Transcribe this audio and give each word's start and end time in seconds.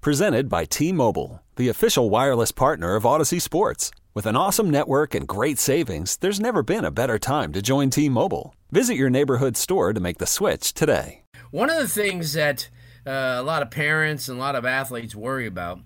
Presented 0.00 0.48
by 0.48 0.64
T 0.64 0.92
Mobile, 0.92 1.42
the 1.56 1.68
official 1.68 2.08
wireless 2.08 2.52
partner 2.52 2.94
of 2.94 3.02
Audacy 3.02 3.42
Sports. 3.42 3.90
With 4.14 4.26
an 4.26 4.36
awesome 4.36 4.70
network 4.70 5.12
and 5.12 5.26
great 5.26 5.58
savings, 5.58 6.16
there's 6.18 6.38
never 6.38 6.62
been 6.62 6.84
a 6.84 6.92
better 6.92 7.18
time 7.18 7.52
to 7.52 7.60
join 7.60 7.90
T 7.90 8.08
Mobile. 8.08 8.54
Visit 8.70 8.94
your 8.94 9.10
neighborhood 9.10 9.56
store 9.56 9.92
to 9.92 9.98
make 9.98 10.18
the 10.18 10.26
switch 10.26 10.72
today. 10.72 11.22
One 11.50 11.68
of 11.68 11.78
the 11.78 11.88
things 11.88 12.34
that 12.34 12.68
uh, 13.04 13.38
a 13.38 13.42
lot 13.42 13.60
of 13.60 13.72
parents 13.72 14.28
and 14.28 14.38
a 14.38 14.40
lot 14.40 14.54
of 14.54 14.64
athletes 14.64 15.16
worry 15.16 15.48
about, 15.48 15.80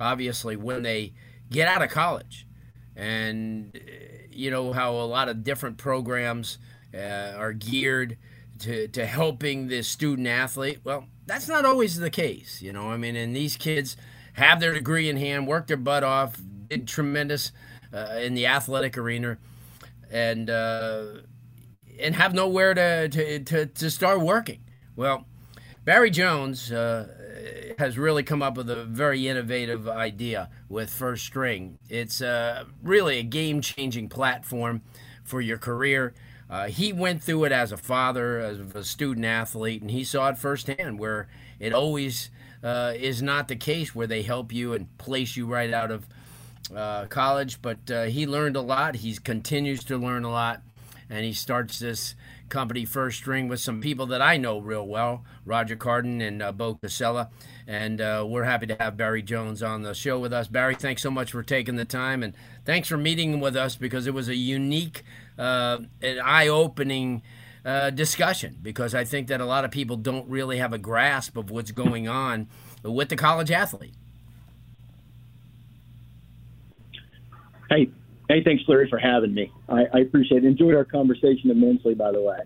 obviously, 0.00 0.56
when 0.56 0.82
they 0.82 1.12
get 1.50 1.68
out 1.68 1.82
of 1.82 1.90
college, 1.90 2.46
and 2.96 3.76
uh, 3.76 3.80
you 4.30 4.50
know 4.50 4.72
how 4.72 4.92
a 4.92 5.04
lot 5.04 5.28
of 5.28 5.44
different 5.44 5.76
programs 5.76 6.56
uh, 6.94 7.34
are 7.36 7.52
geared 7.52 8.16
to, 8.60 8.88
to 8.88 9.06
helping 9.06 9.68
this 9.68 9.88
student 9.88 10.26
athlete. 10.28 10.80
Well, 10.84 11.06
that's 11.26 11.48
not 11.48 11.64
always 11.64 11.98
the 11.98 12.10
case, 12.10 12.62
you 12.62 12.72
know. 12.72 12.90
I 12.90 12.96
mean, 12.96 13.16
and 13.16 13.34
these 13.34 13.56
kids 13.56 13.96
have 14.34 14.60
their 14.60 14.72
degree 14.72 15.08
in 15.08 15.16
hand, 15.16 15.46
work 15.46 15.66
their 15.66 15.76
butt 15.76 16.04
off, 16.04 16.40
did 16.68 16.86
tremendous 16.86 17.52
uh, 17.92 18.18
in 18.20 18.34
the 18.34 18.46
athletic 18.46 18.96
arena, 18.96 19.38
and 20.10 20.48
uh, 20.48 21.04
and 21.98 22.14
have 22.14 22.34
nowhere 22.34 22.74
to, 22.74 23.08
to, 23.08 23.38
to, 23.40 23.66
to 23.66 23.90
start 23.90 24.20
working. 24.20 24.60
Well, 24.94 25.26
Barry 25.84 26.10
Jones 26.10 26.70
uh, 26.70 27.74
has 27.78 27.98
really 27.98 28.22
come 28.22 28.42
up 28.42 28.56
with 28.56 28.70
a 28.70 28.84
very 28.84 29.26
innovative 29.26 29.88
idea 29.88 30.50
with 30.68 30.90
First 30.90 31.24
String. 31.24 31.78
It's 31.88 32.20
uh, 32.20 32.64
really 32.82 33.18
a 33.18 33.22
game 33.22 33.60
changing 33.60 34.08
platform 34.08 34.82
for 35.24 35.40
your 35.40 35.58
career. 35.58 36.14
Uh, 36.50 36.68
he 36.68 36.92
went 36.92 37.22
through 37.22 37.44
it 37.44 37.52
as 37.52 37.72
a 37.72 37.76
father, 37.76 38.38
as 38.38 38.58
a 38.74 38.84
student 38.84 39.26
athlete, 39.26 39.82
and 39.82 39.90
he 39.90 40.02
saw 40.02 40.30
it 40.30 40.38
firsthand 40.38 40.98
where 40.98 41.28
it 41.60 41.72
always 41.72 42.30
uh, 42.62 42.92
is 42.96 43.22
not 43.22 43.48
the 43.48 43.56
case 43.56 43.94
where 43.94 44.06
they 44.06 44.22
help 44.22 44.52
you 44.52 44.72
and 44.72 44.96
place 44.98 45.36
you 45.36 45.46
right 45.46 45.72
out 45.72 45.90
of 45.90 46.06
uh, 46.74 47.06
college. 47.06 47.60
But 47.60 47.90
uh, 47.90 48.04
he 48.04 48.26
learned 48.26 48.56
a 48.56 48.62
lot. 48.62 48.96
He 48.96 49.14
continues 49.16 49.84
to 49.84 49.98
learn 49.98 50.24
a 50.24 50.30
lot, 50.30 50.62
and 51.10 51.24
he 51.24 51.32
starts 51.32 51.78
this 51.78 52.14
company 52.48 52.84
First 52.84 53.18
String 53.18 53.48
with 53.48 53.60
some 53.60 53.80
people 53.80 54.06
that 54.06 54.22
I 54.22 54.36
know 54.36 54.58
real 54.58 54.86
well, 54.86 55.24
Roger 55.44 55.76
Carden 55.76 56.20
and 56.20 56.42
uh, 56.42 56.52
Bo 56.52 56.74
Casella. 56.74 57.30
And 57.66 58.00
uh, 58.00 58.24
we're 58.26 58.44
happy 58.44 58.66
to 58.68 58.76
have 58.80 58.96
Barry 58.96 59.22
Jones 59.22 59.62
on 59.62 59.82
the 59.82 59.94
show 59.94 60.18
with 60.18 60.32
us. 60.32 60.48
Barry, 60.48 60.74
thanks 60.74 61.02
so 61.02 61.10
much 61.10 61.32
for 61.32 61.42
taking 61.42 61.76
the 61.76 61.84
time, 61.84 62.22
and 62.22 62.32
thanks 62.64 62.88
for 62.88 62.96
meeting 62.96 63.40
with 63.40 63.56
us 63.56 63.76
because 63.76 64.06
it 64.06 64.14
was 64.14 64.28
a 64.28 64.34
unique, 64.34 65.04
uh, 65.38 65.78
an 66.02 66.20
eye-opening. 66.20 67.22
Uh, 67.64 67.90
discussion 67.90 68.56
because 68.62 68.94
I 68.94 69.04
think 69.04 69.28
that 69.28 69.42
a 69.42 69.44
lot 69.44 69.66
of 69.66 69.70
people 69.70 69.96
don't 69.96 70.26
really 70.30 70.56
have 70.56 70.72
a 70.72 70.78
grasp 70.78 71.36
of 71.36 71.50
what's 71.50 71.70
going 71.70 72.08
on 72.08 72.48
with 72.82 73.10
the 73.10 73.16
college 73.16 73.50
athlete. 73.50 73.94
Hey, 77.68 77.90
hey, 78.28 78.42
thanks, 78.42 78.62
Larry, 78.66 78.88
for 78.88 78.98
having 78.98 79.34
me. 79.34 79.52
I, 79.68 79.84
I 79.92 79.98
appreciate 79.98 80.44
it. 80.44 80.46
Enjoyed 80.46 80.74
our 80.74 80.84
conversation 80.84 81.50
immensely, 81.50 81.94
by 81.94 82.10
the 82.10 82.22
way. 82.22 82.38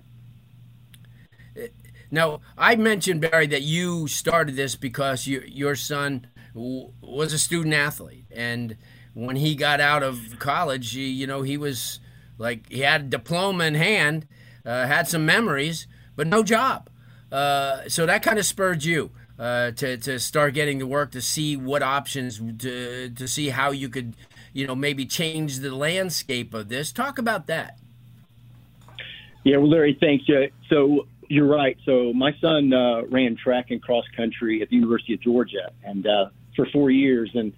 Now, 2.10 2.40
I 2.58 2.74
mentioned 2.76 3.20
Barry 3.20 3.46
that 3.48 3.62
you 3.62 4.08
started 4.08 4.56
this 4.56 4.74
because 4.74 5.26
you, 5.26 5.42
your 5.46 5.76
son 5.76 6.26
w- 6.52 6.92
was 7.00 7.32
a 7.32 7.38
student 7.38 7.74
athlete, 7.74 8.26
and 8.30 8.76
when 9.14 9.36
he 9.36 9.54
got 9.54 9.80
out 9.80 10.02
of 10.02 10.38
college, 10.38 10.92
he, 10.92 11.06
you 11.08 11.26
know, 11.26 11.42
he 11.42 11.56
was 11.56 12.00
like 12.38 12.68
he 12.70 12.80
had 12.80 13.00
a 13.02 13.04
diploma 13.04 13.64
in 13.64 13.74
hand, 13.74 14.26
uh, 14.64 14.86
had 14.86 15.08
some 15.08 15.26
memories, 15.26 15.86
but 16.16 16.26
no 16.26 16.42
job. 16.42 16.88
Uh, 17.30 17.88
so 17.88 18.06
that 18.06 18.22
kind 18.22 18.38
of 18.38 18.44
spurred 18.44 18.84
you 18.84 19.10
uh, 19.38 19.70
to 19.72 19.96
to 19.96 20.20
start 20.20 20.54
getting 20.54 20.78
to 20.78 20.86
work 20.86 21.10
to 21.12 21.20
see 21.22 21.56
what 21.56 21.82
options 21.82 22.38
to 22.58 23.10
to 23.10 23.26
see 23.28 23.48
how 23.48 23.70
you 23.70 23.88
could, 23.88 24.14
you 24.52 24.66
know, 24.66 24.74
maybe 24.74 25.06
change 25.06 25.60
the 25.60 25.74
landscape 25.74 26.52
of 26.54 26.68
this. 26.68 26.92
Talk 26.92 27.18
about 27.18 27.46
that. 27.46 27.78
Yeah, 29.44 29.56
well, 29.56 29.70
Larry, 29.70 29.96
thanks. 29.98 30.24
So 30.68 31.06
you're 31.28 31.48
right. 31.48 31.76
So 31.84 32.12
my 32.12 32.32
son 32.40 32.72
uh, 32.72 33.02
ran 33.06 33.36
track 33.36 33.70
and 33.70 33.82
cross 33.82 34.04
country 34.16 34.62
at 34.62 34.68
the 34.68 34.76
University 34.76 35.14
of 35.14 35.20
Georgia, 35.20 35.72
and 35.82 36.06
uh, 36.06 36.26
for 36.54 36.66
four 36.66 36.90
years. 36.90 37.30
And 37.34 37.52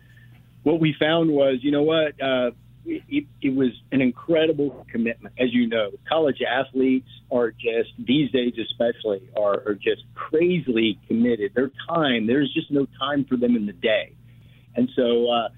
what 0.63 0.81
we 0.81 0.95
found 0.99 1.31
was, 1.31 1.59
you 1.63 1.73
know 1.73 1.83
what? 1.83 2.21
Uh, 2.23 2.53
it, 2.85 3.27
it 3.41 3.55
was 3.55 3.71
an 3.93 4.01
incredible 4.01 4.87
commitment. 4.91 5.35
As 5.39 5.53
you 5.53 5.67
know, 5.69 5.91
college 6.09 6.41
athletes 6.43 7.09
are 7.31 7.51
just 7.51 7.91
these 7.99 8.31
days, 8.31 8.55
especially, 8.59 9.29
are, 9.37 9.63
are 9.67 9.75
just 9.75 10.03
crazily 10.15 10.99
committed. 11.09 11.53
Their 11.55 11.71
time, 11.89 12.27
there's 12.27 12.53
just 12.53 12.71
no 12.71 12.87
time 12.99 13.25
for 13.25 13.37
them 13.37 13.57
in 13.57 13.67
the 13.67 13.73
day. 13.73 14.15
And 14.77 14.89
so, 14.97 15.31
uh, 15.31 15.49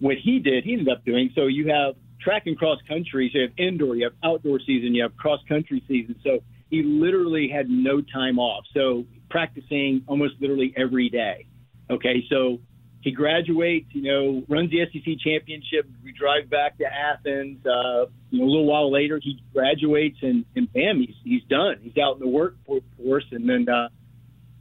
what 0.00 0.16
he 0.22 0.40
did, 0.40 0.64
he 0.64 0.72
ended 0.72 0.88
up 0.88 1.04
doing. 1.04 1.30
So 1.34 1.46
you 1.46 1.68
have 1.68 1.94
track 2.20 2.42
and 2.46 2.58
cross 2.58 2.78
country. 2.88 3.30
So 3.32 3.38
you 3.38 3.48
have 3.48 3.58
indoor, 3.58 3.96
you 3.96 4.04
have 4.04 4.14
outdoor 4.24 4.58
season, 4.66 4.94
you 4.94 5.02
have 5.02 5.16
cross 5.16 5.40
country 5.48 5.82
season. 5.86 6.16
So 6.24 6.40
he 6.70 6.82
literally 6.82 7.48
had 7.48 7.68
no 7.68 8.00
time 8.00 8.38
off. 8.38 8.64
So 8.74 9.04
practicing 9.30 10.02
almost 10.06 10.34
literally 10.40 10.74
every 10.76 11.08
day. 11.08 11.46
Okay, 11.90 12.24
so 12.30 12.58
he 13.02 13.10
graduates, 13.10 13.86
you 13.92 14.02
know, 14.02 14.42
runs 14.48 14.70
the 14.70 14.86
SEC 14.92 15.18
championship. 15.18 15.88
We 16.04 16.12
drive 16.12 16.48
back 16.48 16.78
to 16.78 16.84
Athens. 16.84 17.64
Uh, 17.66 18.06
you 18.30 18.40
know, 18.40 18.44
a 18.44 18.50
little 18.50 18.66
while 18.66 18.92
later, 18.92 19.20
he 19.22 19.42
graduates, 19.52 20.18
and, 20.22 20.44
and 20.56 20.72
bam, 20.72 21.00
he's 21.00 21.16
he's 21.24 21.42
done. 21.48 21.76
He's 21.82 21.96
out 21.98 22.14
in 22.14 22.20
the 22.20 22.28
workforce, 22.28 23.24
and 23.30 23.48
then 23.48 23.68
uh, 23.68 23.88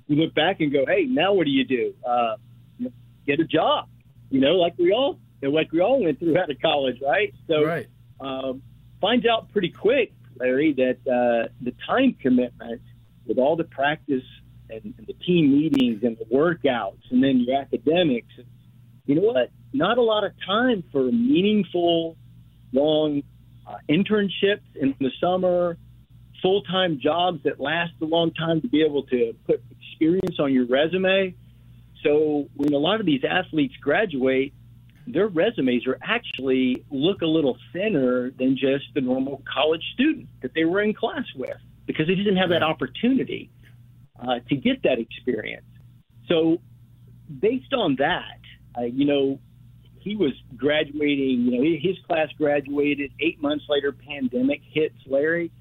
we 0.07 0.15
look 0.15 0.33
back 0.33 0.59
and 0.59 0.71
go, 0.71 0.85
hey, 0.87 1.05
now 1.07 1.33
what 1.33 1.45
do 1.45 1.51
you 1.51 1.65
do? 1.65 1.93
Uh, 2.07 2.35
get 3.25 3.39
a 3.39 3.45
job. 3.45 3.87
You 4.29 4.41
know, 4.41 4.55
like 4.55 4.73
we 4.77 4.91
all 4.91 5.19
like 5.41 5.71
we 5.71 5.81
all 5.81 6.03
went 6.03 6.19
through 6.19 6.37
out 6.37 6.49
of 6.49 6.59
college, 6.61 6.97
right? 7.01 7.33
So 7.47 7.63
right. 7.63 7.87
Um, 8.19 8.61
finds 8.99 9.25
out 9.25 9.51
pretty 9.51 9.69
quick 9.69 10.13
Larry, 10.41 10.73
that 10.73 10.97
uh, 11.07 11.49
the 11.61 11.73
time 11.85 12.15
commitment 12.19 12.81
with 13.25 13.37
all 13.37 13.55
the 13.55 13.63
practice 13.63 14.23
and, 14.71 14.93
and 14.97 15.07
the 15.07 15.13
team 15.13 15.51
meetings 15.51 16.03
and 16.03 16.17
the 16.17 16.25
workouts 16.25 17.01
and 17.11 17.23
then 17.23 17.43
your 17.45 17.59
academics, 17.61 18.33
you 19.05 19.15
know 19.15 19.21
what? 19.21 19.51
Not 19.73 19.97
a 19.97 20.01
lot 20.01 20.23
of 20.23 20.31
time 20.45 20.83
for 20.91 21.03
meaningful, 21.03 22.17
long 22.71 23.23
uh, 23.67 23.75
internships 23.89 24.61
in 24.75 24.95
the 24.99 25.11
summer, 25.19 25.77
full 26.41 26.63
time 26.63 26.99
jobs 27.01 27.43
that 27.43 27.59
last 27.59 27.93
a 28.01 28.05
long 28.05 28.33
time 28.33 28.61
to 28.61 28.67
be 28.67 28.83
able 28.83 29.03
to 29.03 29.33
put 29.45 29.61
experience 29.79 30.37
on 30.39 30.53
your 30.53 30.65
resume. 30.65 31.35
So 32.03 32.47
when 32.55 32.73
a 32.73 32.77
lot 32.77 32.99
of 32.99 33.05
these 33.05 33.21
athletes 33.23 33.75
graduate, 33.81 34.53
their 35.07 35.27
resumes 35.27 35.85
are 35.87 35.97
actually 36.01 36.83
look 36.89 37.21
a 37.21 37.25
little 37.25 37.57
thinner 37.73 38.31
than 38.31 38.57
just 38.57 38.85
the 38.93 39.01
normal 39.01 39.43
college 39.51 39.83
student 39.93 40.27
that 40.41 40.53
they 40.53 40.63
were 40.63 40.81
in 40.81 40.93
class 40.93 41.25
with 41.35 41.57
because 41.85 42.07
they 42.07 42.15
didn't 42.15 42.37
have 42.37 42.49
that 42.49 42.63
opportunity 42.63 43.49
uh, 44.21 44.39
to 44.49 44.55
get 44.55 44.83
that 44.83 44.99
experience. 44.99 45.65
So, 46.27 46.59
based 47.39 47.73
on 47.73 47.95
that, 47.99 48.39
uh, 48.77 48.83
you 48.83 49.05
know, 49.05 49.39
he 49.99 50.15
was 50.15 50.31
graduating. 50.55 51.41
You 51.41 51.51
know, 51.51 51.79
his 51.81 51.97
class 52.07 52.29
graduated 52.37 53.11
eight 53.19 53.41
months 53.41 53.65
later. 53.69 53.91
Pandemic 53.91 54.61
hits, 54.71 54.95
Larry. 55.05 55.51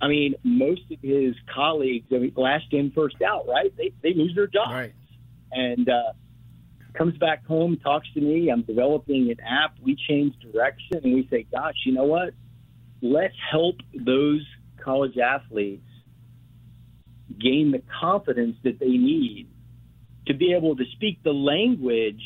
I 0.00 0.08
mean, 0.08 0.34
most 0.44 0.82
of 0.92 0.98
his 1.02 1.34
colleagues, 1.52 2.06
I 2.12 2.18
mean, 2.18 2.32
last 2.36 2.66
in, 2.72 2.92
first 2.92 3.16
out, 3.22 3.46
right? 3.48 3.74
They 3.76 3.92
they 4.02 4.14
lose 4.14 4.34
their 4.34 4.46
jobs, 4.46 4.70
Right. 4.70 4.92
and 5.50 5.88
uh, 5.88 6.12
comes 6.94 7.16
back 7.18 7.44
home, 7.46 7.76
talks 7.82 8.06
to 8.14 8.20
me. 8.20 8.50
I'm 8.50 8.62
developing 8.62 9.30
an 9.30 9.40
app. 9.40 9.74
We 9.82 9.96
change 10.08 10.34
direction 10.52 11.00
and 11.02 11.14
we 11.14 11.26
say, 11.30 11.46
gosh, 11.50 11.74
you 11.84 11.92
know 11.92 12.04
what? 12.04 12.34
Let's 13.02 13.34
help 13.50 13.76
those 13.94 14.44
college 14.82 15.18
athletes 15.18 15.87
gain 17.38 17.70
the 17.72 17.82
confidence 18.00 18.56
that 18.64 18.78
they 18.78 18.86
need 18.88 19.48
to 20.26 20.34
be 20.34 20.52
able 20.52 20.76
to 20.76 20.84
speak 20.92 21.22
the 21.22 21.32
language 21.32 22.22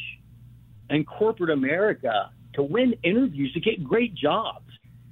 in 0.90 1.04
corporate 1.04 1.50
America 1.50 2.30
to 2.54 2.62
win 2.62 2.94
interviews, 3.02 3.52
to 3.54 3.60
get 3.60 3.82
great 3.82 4.14
jobs. 4.14 4.66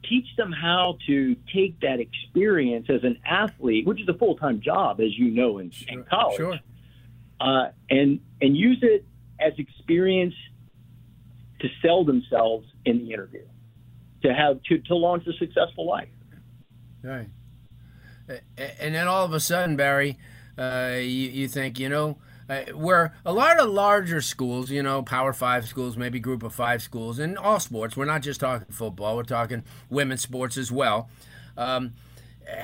Teach 0.08 0.26
them 0.36 0.52
how 0.52 0.98
to 1.06 1.36
take 1.54 1.80
that 1.80 2.00
experience 2.00 2.86
as 2.90 3.04
an 3.04 3.18
athlete, 3.24 3.86
which 3.86 4.00
is 4.00 4.08
a 4.08 4.14
full 4.14 4.34
time 4.36 4.60
job, 4.60 5.00
as 5.00 5.16
you 5.16 5.30
know, 5.30 5.58
in, 5.58 5.70
Sure, 5.70 5.98
in 5.98 6.04
college, 6.04 6.36
sure. 6.36 6.58
uh, 7.40 7.68
and 7.88 8.20
and 8.40 8.56
use 8.56 8.78
it 8.82 9.04
as 9.38 9.52
experience 9.58 10.34
to 11.60 11.68
sell 11.82 12.04
themselves 12.04 12.66
in 12.84 13.04
the 13.04 13.12
interview, 13.12 13.44
to 14.22 14.34
have 14.34 14.62
to, 14.64 14.78
to 14.78 14.96
launch 14.96 15.26
a 15.26 15.32
successful 15.34 15.86
life. 15.86 16.08
Right. 17.02 17.28
And 18.56 18.94
then 18.94 19.08
all 19.08 19.24
of 19.24 19.32
a 19.32 19.40
sudden, 19.40 19.76
Barry, 19.76 20.18
uh, 20.56 20.94
you, 20.96 21.00
you 21.02 21.48
think, 21.48 21.78
you 21.78 21.88
know, 21.88 22.18
uh, 22.48 22.62
where 22.74 23.14
a 23.24 23.32
lot 23.32 23.60
of 23.60 23.68
larger 23.68 24.20
schools, 24.20 24.70
you 24.70 24.82
know, 24.82 25.02
Power 25.02 25.32
Five 25.32 25.68
schools, 25.68 25.96
maybe 25.96 26.18
Group 26.18 26.42
of 26.42 26.52
Five 26.52 26.82
schools, 26.82 27.18
in 27.18 27.36
all 27.36 27.60
sports, 27.60 27.96
we're 27.96 28.04
not 28.04 28.22
just 28.22 28.40
talking 28.40 28.66
football, 28.70 29.16
we're 29.16 29.22
talking 29.22 29.62
women's 29.88 30.22
sports 30.22 30.56
as 30.56 30.72
well, 30.72 31.08
um, 31.56 31.92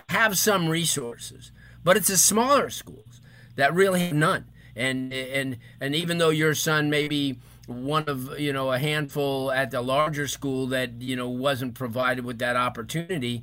have 0.09 0.37
some 0.37 0.69
resources. 0.69 1.53
But 1.85 1.97
it's 1.97 2.09
the 2.09 2.17
smaller 2.17 2.69
schools 2.71 3.21
that 3.55 3.73
really 3.75 4.01
have 4.01 4.13
none. 4.13 4.47
And, 4.75 5.13
and, 5.13 5.59
and 5.81 5.95
even 5.95 6.19
though 6.19 6.31
your 6.31 6.55
son 6.55 6.91
may 6.91 7.07
be 7.09 7.39
one 7.67 8.05
of 8.07 8.39
you 8.39 8.53
know 8.53 8.73
a 8.73 8.79
handful 8.79 9.51
at 9.51 9.71
the 9.71 9.83
larger 9.83 10.29
school 10.29 10.69
that 10.69 11.01
you 11.01 11.17
know 11.17 11.29
wasn't 11.29 11.75
provided 11.75 12.25
with 12.25 12.39
that 12.39 12.57
opportunity 12.57 13.43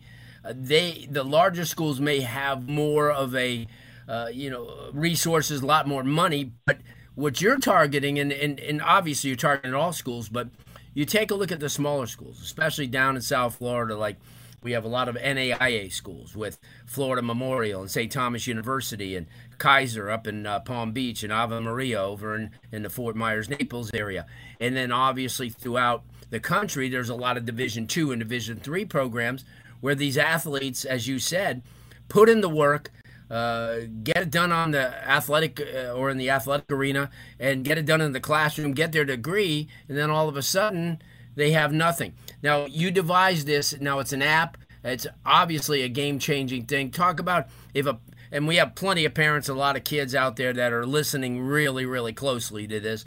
they 0.52 1.08
the 1.10 1.24
larger 1.24 1.66
schools 1.66 2.00
may 2.00 2.22
have 2.22 2.68
more 2.68 3.12
of 3.12 3.36
a 3.36 3.68
uh, 4.08 4.28
you 4.32 4.50
know 4.50 4.90
resources 4.94 5.62
a 5.62 5.66
lot 5.66 5.88
more 5.88 6.04
money 6.04 6.52
but 6.66 6.80
what 7.16 7.42
you're 7.42 7.60
targeting 7.60 8.20
and, 8.20 8.34
and, 8.34 8.60
and 8.60 8.82
obviously 8.82 9.30
you're 9.30 9.38
targeting 9.38 9.74
all 9.74 9.94
schools 9.94 10.28
but 10.28 10.50
you 10.94 11.06
take 11.06 11.32
a 11.32 11.36
look 11.36 11.52
at 11.52 11.60
the 11.60 11.70
smaller 11.70 12.08
schools 12.08 12.42
especially 12.42 12.88
down 12.88 13.16
in 13.16 13.22
south 13.22 13.56
florida 13.56 13.96
like 13.96 14.18
we 14.64 14.72
have 14.72 14.86
a 14.86 14.90
lot 14.90 15.10
of 15.10 15.16
NAIA 15.16 15.92
schools 15.92 16.36
with 16.36 16.58
Florida 16.86 17.22
Memorial 17.22 17.82
and 17.82 17.92
St. 17.92 18.12
Thomas 18.12 18.48
University 18.48 19.16
and 19.16 19.28
Keiser 19.58 20.12
up 20.12 20.26
in 20.26 20.46
uh, 20.46 20.62
Palm 20.62 20.94
Beach 20.94 21.24
and 21.24 21.34
Ave 21.34 21.60
Maria 21.60 22.02
over 22.02 22.36
in, 22.36 22.52
in 22.72 22.84
the 22.84 22.90
Fort 22.90 23.16
Myers 23.16 23.50
Naples 23.50 23.92
area. 23.94 24.26
And 24.60 24.76
then 24.76 24.92
obviously 24.92 25.50
throughout 25.50 26.04
the 26.30 26.40
country, 26.40 26.90
there's 26.90 27.10
a 27.10 27.16
lot 27.16 27.36
of 27.38 27.46
Division 27.46 27.88
two 27.88 28.12
and 28.12 28.20
Division 28.20 28.58
three 28.58 28.86
programs 28.86 29.44
where 29.84 29.96
these 29.96 30.18
athletes, 30.18 30.86
as 30.86 31.10
you 31.10 31.20
said, 31.20 31.62
put 32.08 32.30
in 32.30 32.40
the 32.40 32.48
work, 32.48 32.90
uh, 33.30 33.80
get 34.02 34.16
it 34.16 34.32
done 34.32 34.50
on 34.50 34.72
the 34.72 34.96
athletic 35.06 35.60
uh, 35.60 35.92
or 35.92 36.10
in 36.10 36.18
the 36.18 36.30
athletic 36.30 36.72
arena, 36.72 37.10
and 37.38 37.66
get 37.66 37.78
it 37.78 37.86
done 37.86 38.00
in 38.00 38.14
the 38.14 38.20
classroom, 38.22 38.72
get 38.72 38.94
their 38.94 39.04
degree, 39.04 39.68
and 39.90 39.98
then 39.98 40.10
all 40.10 40.30
of 40.30 40.38
a 40.38 40.42
sudden 40.42 41.02
they 41.36 41.52
have 41.52 41.74
nothing. 41.74 42.14
Now, 42.42 42.66
you 42.66 42.92
devised 42.92 43.46
this. 43.46 43.78
Now, 43.82 44.00
it's 44.00 44.14
an 44.14 44.22
app. 44.22 44.56
It's 44.86 45.06
obviously 45.26 45.82
a 45.82 45.90
game 45.90 46.18
changing 46.18 46.66
thing. 46.66 46.90
Talk 46.90 47.20
about 47.20 47.48
if 47.74 47.86
a, 47.86 48.00
and 48.32 48.48
we 48.48 48.56
have 48.56 48.76
plenty 48.76 49.04
of 49.04 49.14
parents, 49.14 49.50
a 49.50 49.54
lot 49.54 49.76
of 49.76 49.84
kids 49.84 50.16
out 50.16 50.38
there 50.38 50.54
that 50.54 50.72
are 50.72 50.86
listening 50.86 51.42
really, 51.42 51.86
really 51.86 52.14
closely 52.14 52.68
to 52.68 52.80
this. 52.80 53.04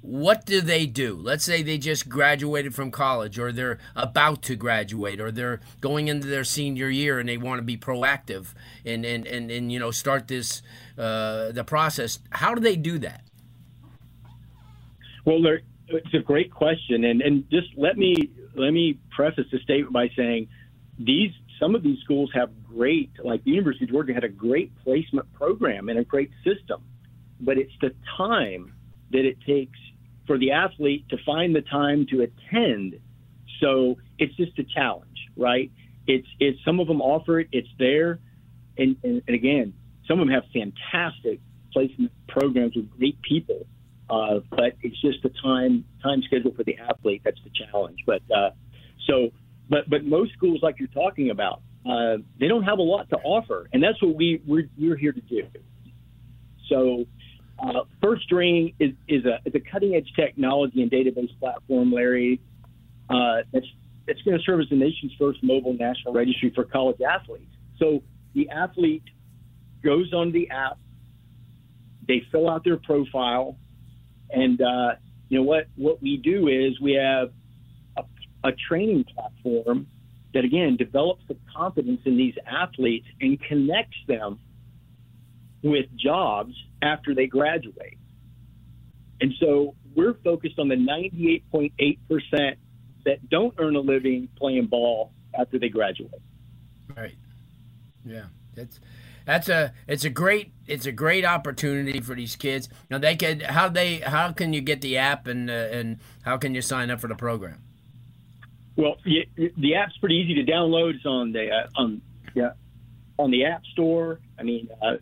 What 0.00 0.46
do 0.46 0.60
they 0.60 0.86
do? 0.86 1.16
Let's 1.20 1.44
say 1.44 1.62
they 1.62 1.78
just 1.78 2.08
graduated 2.08 2.74
from 2.74 2.90
college, 2.90 3.38
or 3.38 3.50
they're 3.50 3.78
about 3.96 4.42
to 4.42 4.54
graduate, 4.54 5.20
or 5.20 5.32
they're 5.32 5.60
going 5.80 6.06
into 6.08 6.28
their 6.28 6.44
senior 6.44 6.88
year 6.88 7.18
and 7.18 7.28
they 7.28 7.36
want 7.36 7.58
to 7.58 7.62
be 7.62 7.76
proactive 7.76 8.54
and, 8.84 9.04
and, 9.04 9.26
and, 9.26 9.50
and 9.50 9.72
you 9.72 9.80
know, 9.80 9.90
start 9.90 10.28
this, 10.28 10.62
uh, 10.96 11.50
the 11.50 11.64
process. 11.64 12.20
How 12.30 12.54
do 12.54 12.60
they 12.60 12.76
do 12.76 12.98
that? 12.98 13.24
Well, 15.24 15.40
it's 15.88 16.14
a 16.14 16.20
great 16.20 16.52
question, 16.52 17.04
and 17.04 17.20
and 17.20 17.50
just 17.50 17.68
let 17.76 17.98
me 17.98 18.30
let 18.54 18.70
me 18.70 18.98
preface 19.10 19.46
the 19.50 19.58
statement 19.58 19.92
by 19.92 20.08
saying 20.16 20.48
these 20.98 21.32
some 21.58 21.74
of 21.74 21.82
these 21.82 21.98
schools 22.04 22.30
have 22.34 22.50
great, 22.64 23.10
like 23.24 23.42
the 23.42 23.50
University 23.50 23.86
of 23.86 23.90
Georgia 23.90 24.14
had 24.14 24.22
a 24.24 24.28
great 24.28 24.72
placement 24.84 25.32
program 25.32 25.88
and 25.88 25.98
a 25.98 26.04
great 26.04 26.30
system, 26.44 26.82
but 27.40 27.58
it's 27.58 27.72
the 27.80 27.92
time 28.16 28.72
that 29.10 29.24
it 29.24 29.38
takes 29.46 29.78
for 30.26 30.38
the 30.38 30.52
athlete 30.52 31.08
to 31.10 31.16
find 31.24 31.54
the 31.54 31.62
time 31.62 32.06
to 32.10 32.22
attend. 32.22 32.98
So 33.60 33.96
it's 34.18 34.34
just 34.36 34.58
a 34.58 34.64
challenge, 34.64 35.18
right? 35.36 35.70
It's 36.06 36.26
it's 36.38 36.58
some 36.64 36.80
of 36.80 36.86
them 36.86 37.00
offer 37.00 37.40
it, 37.40 37.48
it's 37.52 37.68
there, 37.78 38.20
and, 38.78 38.96
and, 39.02 39.22
and 39.26 39.34
again, 39.34 39.74
some 40.06 40.20
of 40.20 40.26
them 40.26 40.34
have 40.34 40.44
fantastic 40.52 41.40
placement 41.72 42.12
programs 42.28 42.76
with 42.76 42.90
great 42.90 43.20
people 43.22 43.66
uh, 44.08 44.40
but 44.50 44.76
it's 44.82 45.00
just 45.00 45.22
the 45.22 45.30
time 45.42 45.84
time 46.02 46.22
schedule 46.22 46.52
for 46.54 46.64
the 46.64 46.76
athlete 46.78 47.22
that's 47.24 47.40
the 47.42 47.50
challenge. 47.50 47.98
But 48.06 48.22
uh, 48.34 48.50
so, 49.06 49.30
but 49.68 49.88
but 49.90 50.04
most 50.04 50.32
schools, 50.34 50.60
like 50.62 50.76
you're 50.78 50.88
talking 50.88 51.30
about, 51.30 51.60
uh, 51.88 52.18
they 52.38 52.48
don't 52.48 52.62
have 52.62 52.78
a 52.78 52.82
lot 52.82 53.08
to 53.10 53.16
offer, 53.16 53.68
and 53.72 53.82
that's 53.82 54.00
what 54.00 54.14
we 54.14 54.40
we're, 54.46 54.68
we're 54.78 54.96
here 54.96 55.12
to 55.12 55.20
do. 55.20 55.42
So, 56.68 57.04
uh, 57.58 57.84
First 58.02 58.22
String 58.24 58.74
is 58.78 58.92
is 59.08 59.24
a 59.24 59.38
is 59.44 59.54
a 59.54 59.60
cutting 59.60 59.94
edge 59.94 60.12
technology 60.14 60.82
and 60.82 60.90
database 60.90 61.36
platform, 61.38 61.92
Larry. 61.92 62.40
Uh, 63.08 63.38
that's 63.52 63.66
it's 64.06 64.22
going 64.22 64.36
to 64.36 64.42
serve 64.44 64.60
as 64.60 64.68
the 64.68 64.76
nation's 64.76 65.12
first 65.18 65.42
mobile 65.42 65.74
national 65.74 66.12
registry 66.12 66.52
for 66.54 66.64
college 66.64 67.00
athletes. 67.00 67.50
So 67.78 68.02
the 68.34 68.50
athlete 68.50 69.04
goes 69.82 70.12
on 70.12 70.32
the 70.32 70.50
app, 70.50 70.78
they 72.06 72.22
fill 72.30 72.48
out 72.48 72.62
their 72.62 72.76
profile, 72.76 73.56
and 74.30 74.60
uh, 74.60 74.94
you 75.28 75.38
know 75.38 75.44
what 75.44 75.66
what 75.76 76.02
we 76.02 76.18
do 76.18 76.48
is 76.48 76.78
we 76.80 76.92
have 76.92 77.32
a, 77.96 78.48
a 78.48 78.52
training 78.68 79.04
platform 79.04 79.86
that 80.34 80.44
again 80.44 80.76
develops 80.76 81.22
the 81.28 81.36
confidence 81.56 82.02
in 82.04 82.18
these 82.18 82.34
athletes 82.46 83.06
and 83.20 83.40
connects 83.42 83.96
them 84.06 84.38
with 85.62 85.86
jobs 85.96 86.54
after 86.86 87.14
they 87.14 87.26
graduate. 87.26 87.98
And 89.20 89.32
so 89.40 89.74
we're 89.94 90.14
focused 90.14 90.58
on 90.58 90.68
the 90.68 90.76
98.8% 90.76 92.56
that 93.04 93.28
don't 93.28 93.54
earn 93.58 93.76
a 93.76 93.80
living 93.80 94.28
playing 94.36 94.66
ball 94.66 95.12
after 95.38 95.58
they 95.58 95.68
graduate. 95.68 96.22
Right. 96.96 97.16
Yeah. 98.04 98.26
That's 98.54 98.80
that's 99.26 99.48
a 99.48 99.74
it's 99.86 100.04
a 100.04 100.10
great 100.10 100.52
it's 100.66 100.86
a 100.86 100.92
great 100.92 101.24
opportunity 101.24 102.00
for 102.00 102.14
these 102.14 102.36
kids. 102.36 102.68
Now 102.88 102.98
they 102.98 103.16
could 103.16 103.42
how 103.42 103.68
they 103.68 103.96
how 103.96 104.32
can 104.32 104.52
you 104.52 104.60
get 104.60 104.80
the 104.80 104.96
app 104.96 105.26
and 105.26 105.50
uh, 105.50 105.52
and 105.52 105.98
how 106.22 106.38
can 106.38 106.54
you 106.54 106.62
sign 106.62 106.90
up 106.90 107.00
for 107.00 107.08
the 107.08 107.16
program? 107.16 107.62
Well, 108.76 108.96
the 109.04 109.74
app's 109.74 109.96
pretty 109.98 110.16
easy 110.16 110.34
to 110.42 110.50
download. 110.50 110.94
It's 110.94 111.06
on 111.06 111.32
the 111.32 111.50
uh, 111.50 111.68
on 111.80 112.00
yeah 112.34 112.52
on 113.18 113.30
the 113.30 113.44
App 113.44 113.64
Store. 113.72 114.20
I 114.38 114.42
mean, 114.42 114.68
uh, 114.82 114.96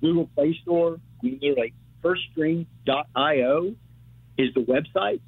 Google 0.00 0.28
Play 0.34 0.56
Store. 0.62 0.98
You 1.22 1.38
can 1.38 1.54
like 1.56 1.74
firststring.io 2.02 3.74
is 4.38 4.54
the 4.54 4.60
website. 4.60 5.20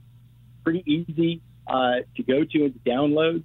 Pretty 0.64 0.82
easy 0.86 1.42
uh, 1.66 1.96
to 2.16 2.22
go 2.22 2.44
to 2.44 2.64
and 2.64 2.74
to 2.74 2.90
download. 2.90 3.42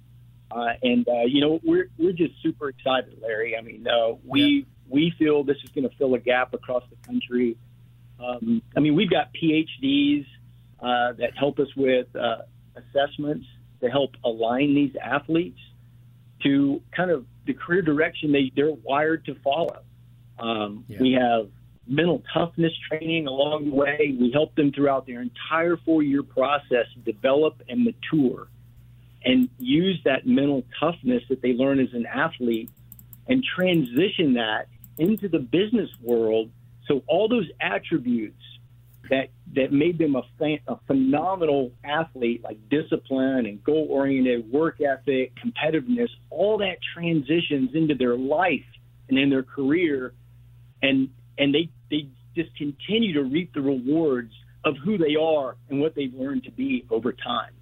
Uh, 0.50 0.72
and 0.82 1.06
uh, 1.08 1.24
you 1.26 1.40
know 1.40 1.60
we're 1.62 1.88
we're 1.98 2.12
just 2.12 2.32
super 2.42 2.70
excited, 2.70 3.18
Larry. 3.20 3.56
I 3.56 3.60
mean, 3.60 3.86
uh, 3.86 4.14
we 4.24 4.40
yeah 4.40 4.64
we 4.88 5.12
feel 5.18 5.44
this 5.44 5.56
is 5.62 5.70
going 5.70 5.88
to 5.88 5.94
fill 5.96 6.14
a 6.14 6.18
gap 6.18 6.54
across 6.54 6.82
the 6.90 6.96
country. 7.06 7.56
Um, 8.18 8.62
I 8.76 8.80
mean, 8.80 8.94
we've 8.94 9.10
got 9.10 9.30
PhDs 9.34 10.26
uh, 10.80 11.12
that 11.12 11.36
help 11.36 11.58
us 11.58 11.68
with 11.76 12.08
uh, 12.16 12.42
assessments 12.74 13.46
to 13.80 13.88
help 13.88 14.12
align 14.24 14.74
these 14.74 14.96
athletes 15.00 15.60
to 16.42 16.82
kind 16.96 17.10
of 17.10 17.26
the 17.46 17.54
career 17.54 17.82
direction 17.82 18.32
they, 18.32 18.50
they're 18.54 18.72
wired 18.72 19.24
to 19.26 19.34
follow. 19.36 19.82
Um, 20.38 20.84
yeah. 20.88 20.98
We 21.00 21.12
have 21.12 21.48
mental 21.88 22.22
toughness 22.32 22.72
training 22.88 23.26
along 23.26 23.70
the 23.70 23.74
way. 23.74 24.16
We 24.18 24.30
help 24.32 24.54
them 24.54 24.72
throughout 24.72 25.06
their 25.06 25.22
entire 25.22 25.76
four 25.76 26.02
year 26.02 26.22
process 26.22 26.86
develop 27.04 27.62
and 27.68 27.84
mature 27.84 28.48
and 29.24 29.48
use 29.58 30.00
that 30.04 30.26
mental 30.26 30.64
toughness 30.78 31.22
that 31.28 31.42
they 31.42 31.52
learn 31.52 31.80
as 31.80 31.92
an 31.92 32.06
athlete 32.06 32.70
and 33.26 33.44
transition 33.44 34.34
that 34.34 34.68
into 34.98 35.28
the 35.28 35.38
business 35.38 35.90
world. 36.00 36.50
So 36.86 37.02
all 37.06 37.28
those 37.28 37.48
attributes 37.60 38.42
that 39.10 39.30
that 39.54 39.72
made 39.72 39.98
them 39.98 40.14
a, 40.16 40.22
a 40.68 40.78
phenomenal 40.86 41.72
athlete, 41.82 42.42
like 42.44 42.58
discipline 42.68 43.46
and 43.46 43.62
goal 43.64 43.86
oriented 43.90 44.50
work 44.52 44.80
ethic, 44.80 45.32
competitiveness, 45.36 46.08
all 46.30 46.58
that 46.58 46.76
transitions 46.94 47.70
into 47.74 47.94
their 47.94 48.16
life 48.16 48.66
and 49.08 49.18
in 49.18 49.30
their 49.30 49.42
career, 49.42 50.12
and 50.82 51.08
and 51.38 51.54
they 51.54 51.70
they 51.90 52.08
just 52.34 52.54
continue 52.56 53.12
to 53.14 53.22
reap 53.22 53.52
the 53.54 53.60
rewards 53.60 54.32
of 54.64 54.76
who 54.84 54.98
they 54.98 55.16
are 55.16 55.56
and 55.68 55.80
what 55.80 55.94
they've 55.94 56.14
learned 56.14 56.44
to 56.44 56.50
be 56.50 56.84
over 56.90 57.12
time. 57.12 57.52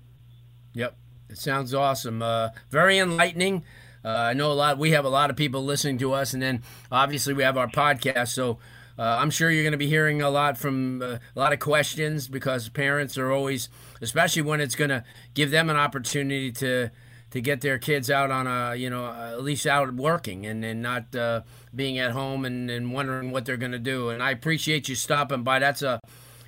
Yep, 0.75 0.97
it 1.31 1.39
sounds 1.39 1.73
awesome. 1.75 2.23
Uh, 2.23 2.51
very 2.71 2.99
enlightening. 2.99 3.65
Uh, 4.05 4.09
I 4.09 4.33
know 4.35 4.53
a 4.53 4.55
lot. 4.55 4.79
We 4.79 4.93
have 4.93 5.05
a 5.05 5.09
lot 5.09 5.31
of 5.31 5.37
people 5.37 5.65
listening 5.65 5.99
to 5.99 6.13
us, 6.13 6.33
and 6.33 6.43
then 6.43 6.63
obviously 6.93 7.35
we 7.35 7.43
have 7.43 7.57
our 7.57 7.69
podcast. 7.69 8.29
So 8.29 8.59
uh, 8.99 9.03
I'm 9.03 9.31
sure 9.31 9.51
you're 9.51 9.65
going 9.65 9.73
to 9.73 9.79
be 9.79 9.89
hearing 9.89 10.23
a 10.23 10.31
lot 10.31 10.57
from 10.57 11.03
uh, 11.03 11.19
a 11.35 11.39
lot 11.39 11.53
of 11.53 11.59
questions 11.59 12.29
because 12.29 12.69
parents 12.69 13.19
are 13.19 13.31
always, 13.31 13.69
especially 14.01 14.43
when 14.43 14.61
it's 14.61 14.75
going 14.75 14.91
to 14.91 15.05
give 15.35 15.51
them 15.51 15.69
an 15.69 15.77
opportunity 15.77 16.53
to 16.53 16.91
to 17.31 17.41
get 17.41 17.61
their 17.61 17.79
kids 17.79 18.11
out 18.11 18.31
on 18.31 18.47
a 18.47 18.75
you 18.77 18.89
know 18.89 19.07
at 19.07 19.43
least 19.43 19.67
out 19.67 19.95
working 19.95 20.47
and 20.47 20.65
and 20.65 20.83
not 20.83 21.15
uh, 21.15 21.43
being 21.75 21.99
at 21.99 22.13
home 22.13 22.45
and, 22.45 22.71
and 22.71 22.93
wondering 22.93 23.31
what 23.31 23.45
they're 23.45 23.57
going 23.57 23.73
to 23.73 23.79
do. 23.79 24.11
And 24.11 24.23
I 24.23 24.31
appreciate 24.31 24.89
you 24.89 24.95
stopping 24.95 25.43
by. 25.43 25.59
That's 25.59 25.83
a 25.83 26.01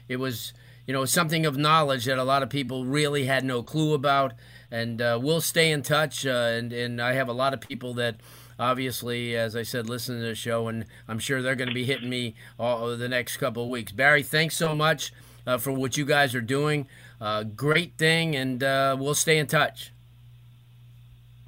it 0.08 0.16
was 0.16 0.52
you 0.88 0.94
know, 0.94 1.04
something 1.04 1.44
of 1.44 1.58
knowledge 1.58 2.06
that 2.06 2.16
a 2.16 2.25
lot 2.25 2.42
of 2.42 2.49
people 2.49 2.87
really 2.87 3.26
had 3.26 3.44
no 3.44 3.62
clue 3.62 3.92
about. 3.92 4.32
And 4.70 5.02
uh, 5.02 5.18
we'll 5.23 5.42
stay 5.42 5.70
in 5.70 5.82
touch. 5.82 6.26
Uh, 6.26 6.30
and, 6.30 6.73
and 6.73 7.00
I 7.00 7.12
have 7.12 7.28
a 7.28 7.35
lot 7.35 7.52
of 7.52 7.61
people 7.61 7.92
that 7.94 8.16
obviously, 8.58 9.37
as 9.37 9.54
I 9.54 9.64
said, 9.64 9.87
listen 9.87 10.18
to 10.18 10.26
the 10.26 10.35
show, 10.35 10.66
and 10.66 10.87
I'm 11.06 11.18
sure 11.18 11.42
they're 11.42 11.54
going 11.54 11.68
to 11.68 11.75
be 11.75 11.85
hitting 11.85 12.08
me 12.08 12.35
all, 12.58 12.97
the 12.97 13.08
next 13.08 13.37
couple 13.37 13.64
of 13.64 13.68
weeks. 13.68 13.92
Barry, 13.92 14.23
thanks 14.23 14.56
so 14.56 14.75
much 14.75 15.12
uh, 15.47 15.58
for 15.58 15.73
what 15.73 15.99
you 15.99 16.06
guys 16.06 16.35
are 16.35 16.40
doing. 16.40 16.88
Uh, 17.20 17.44
great 17.44 17.99
thing, 17.99 18.35
and 18.35 18.62
uh, 18.62 18.97
we'll 18.99 19.14
stay 19.14 19.37
in 19.37 19.47
touch. 19.47 19.92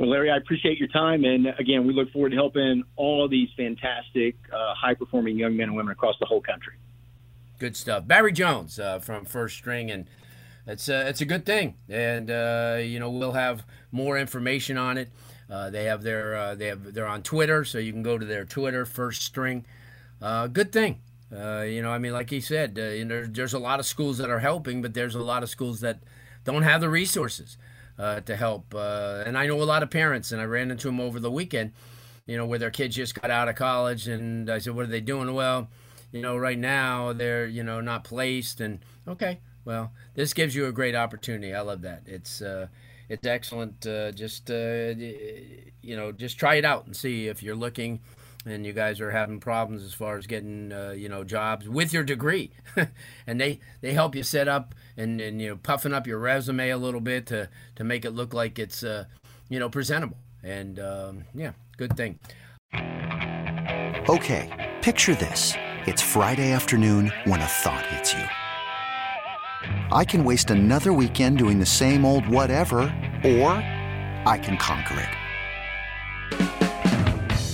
Well, 0.00 0.08
Larry, 0.08 0.30
I 0.30 0.38
appreciate 0.38 0.78
your 0.78 0.88
time, 0.88 1.24
and 1.24 1.48
again, 1.58 1.86
we 1.86 1.92
look 1.92 2.10
forward 2.10 2.30
to 2.30 2.36
helping 2.36 2.84
all 2.96 3.28
these 3.28 3.50
fantastic, 3.54 4.34
uh, 4.50 4.72
high-performing 4.74 5.36
young 5.36 5.54
men 5.58 5.68
and 5.68 5.76
women 5.76 5.92
across 5.92 6.14
the 6.18 6.24
whole 6.24 6.40
country. 6.40 6.72
Good 7.58 7.76
stuff, 7.76 8.06
Barry 8.06 8.32
Jones 8.32 8.80
uh, 8.80 9.00
from 9.00 9.26
First 9.26 9.58
String, 9.58 9.90
and 9.90 10.06
it's 10.66 10.88
a, 10.88 11.06
it's 11.06 11.20
a 11.20 11.26
good 11.26 11.44
thing, 11.44 11.74
and 11.86 12.30
uh, 12.30 12.78
you 12.80 12.98
know 12.98 13.10
we'll 13.10 13.32
have 13.32 13.66
more 13.92 14.16
information 14.16 14.78
on 14.78 14.96
it. 14.96 15.10
Uh, 15.50 15.68
they 15.68 15.84
have 15.84 16.02
their 16.02 16.34
uh, 16.34 16.54
they 16.54 16.68
have 16.68 16.94
they're 16.94 17.06
on 17.06 17.22
Twitter, 17.22 17.62
so 17.62 17.76
you 17.76 17.92
can 17.92 18.02
go 18.02 18.16
to 18.16 18.24
their 18.24 18.46
Twitter 18.46 18.86
First 18.86 19.20
String. 19.20 19.66
Uh, 20.22 20.46
good 20.46 20.72
thing, 20.72 21.00
uh, 21.30 21.60
you 21.60 21.82
know. 21.82 21.90
I 21.90 21.98
mean, 21.98 22.14
like 22.14 22.30
he 22.30 22.40
said, 22.40 22.78
uh, 22.78 22.84
you 22.84 23.04
know, 23.04 23.26
there's 23.26 23.52
a 23.52 23.58
lot 23.58 23.80
of 23.80 23.84
schools 23.84 24.16
that 24.16 24.30
are 24.30 24.40
helping, 24.40 24.80
but 24.80 24.94
there's 24.94 25.14
a 25.14 25.22
lot 25.22 25.42
of 25.42 25.50
schools 25.50 25.80
that 25.80 25.98
don't 26.46 26.62
have 26.62 26.80
the 26.80 26.88
resources 26.88 27.58
uh, 28.00 28.20
to 28.20 28.34
help. 28.36 28.74
and 28.74 29.36
I 29.36 29.46
know 29.46 29.60
a 29.60 29.64
lot 29.64 29.82
of 29.82 29.90
parents, 29.90 30.32
and 30.32 30.40
I 30.40 30.44
ran 30.44 30.70
into 30.70 30.88
them 30.88 31.00
over 31.00 31.20
the 31.20 31.30
weekend. 31.30 31.72
You 32.26 32.36
know, 32.36 32.46
where 32.46 32.58
their 32.58 32.70
kids 32.70 32.94
just 32.94 33.20
got 33.20 33.30
out 33.30 33.48
of 33.48 33.56
college, 33.56 34.06
and 34.06 34.48
I 34.48 34.58
said, 34.58 34.74
"What 34.74 34.84
are 34.84 34.88
they 34.88 35.00
doing?" 35.00 35.32
Well, 35.34 35.68
you 36.12 36.22
know, 36.22 36.36
right 36.36 36.58
now 36.58 37.12
they're 37.12 37.46
you 37.46 37.62
know 37.62 37.80
not 37.80 38.04
placed, 38.04 38.60
and 38.60 38.80
okay, 39.06 39.40
well, 39.64 39.92
this 40.14 40.32
gives 40.32 40.54
you 40.54 40.66
a 40.66 40.72
great 40.72 40.94
opportunity. 40.94 41.54
I 41.54 41.60
love 41.60 41.82
that. 41.82 42.02
It's 42.06 42.40
uh, 42.42 42.68
it's 43.08 43.26
excellent. 43.26 43.86
Uh, 43.86 44.12
just 44.12 44.50
uh, 44.50 44.94
you 44.94 45.96
know, 45.96 46.12
just 46.12 46.38
try 46.38 46.56
it 46.56 46.64
out 46.64 46.86
and 46.86 46.96
see 46.96 47.28
if 47.28 47.42
you're 47.42 47.56
looking 47.56 48.00
and 48.46 48.64
you 48.64 48.72
guys 48.72 49.00
are 49.00 49.10
having 49.10 49.40
problems 49.40 49.82
as 49.84 49.92
far 49.92 50.16
as 50.16 50.26
getting 50.26 50.72
uh, 50.72 50.94
you 50.96 51.08
know 51.08 51.24
jobs 51.24 51.68
with 51.68 51.92
your 51.92 52.02
degree. 52.02 52.50
And 53.26 53.40
they 53.40 53.60
they 53.80 53.92
help 53.92 54.16
you 54.16 54.22
set 54.22 54.48
up 54.48 54.74
and, 54.96 55.20
and 55.20 55.40
you 55.40 55.50
know 55.50 55.56
puffing 55.56 55.92
up 55.92 56.06
your 56.06 56.18
resume 56.18 56.70
a 56.70 56.76
little 56.76 57.00
bit 57.00 57.26
to 57.26 57.48
to 57.76 57.84
make 57.84 58.04
it 58.04 58.10
look 58.10 58.34
like 58.34 58.58
it's 58.58 58.82
uh, 58.82 59.04
you 59.48 59.58
know 59.58 59.68
presentable. 59.68 60.18
And 60.42 60.80
um, 60.80 61.24
yeah 61.34 61.52
good 61.76 61.96
thing. 61.96 62.18
Okay 64.08 64.70
picture 64.82 65.14
this. 65.14 65.54
It's 65.86 66.02
friday 66.02 66.52
afternoon 66.52 67.12
when 67.24 67.40
a 67.40 67.46
thought 67.46 67.84
hits 67.86 68.14
you. 68.14 68.24
I 69.92 70.04
can 70.04 70.24
waste 70.24 70.50
another 70.50 70.92
weekend 70.92 71.38
doing 71.38 71.58
the 71.58 71.66
same 71.66 72.04
old 72.04 72.26
whatever, 72.26 72.82
or 73.24 73.50
I 74.26 74.40
can 74.42 74.56
conquer 74.56 74.98
it. 75.00 75.19